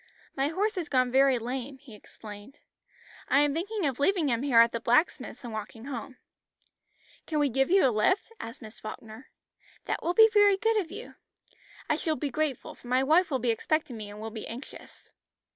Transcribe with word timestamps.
"My 0.35 0.47
horse 0.47 0.73
has 0.77 0.89
gone 0.89 1.11
very 1.11 1.37
lame," 1.37 1.77
he 1.77 1.93
explained. 1.93 2.59
"I 3.27 3.41
am 3.41 3.53
thinking 3.53 3.85
of 3.85 3.99
leaving 3.99 4.29
him 4.29 4.41
here 4.41 4.57
at 4.57 4.71
the 4.71 4.79
blacksmith's 4.79 5.43
and 5.43 5.53
walking 5.53 5.85
home." 5.85 6.17
"Can 7.27 7.37
we 7.37 7.49
give 7.49 7.69
you 7.69 7.85
a 7.85 7.93
lift?" 7.93 8.31
asked 8.39 8.63
Miss 8.63 8.79
Falkner. 8.79 9.27
"That 9.85 10.01
will 10.01 10.15
be 10.15 10.27
very 10.33 10.57
good 10.57 10.77
of 10.79 10.89
you. 10.89 11.13
I 11.87 11.97
shall 11.97 12.15
be 12.15 12.31
grateful 12.31 12.73
for 12.73 12.87
my 12.87 13.03
wife 13.03 13.29
will 13.29 13.37
be 13.37 13.51
expecting 13.51 13.95
me 13.95 14.09
and 14.09 14.19
will 14.19 14.31
be 14.31 14.47
anxious." 14.47 15.11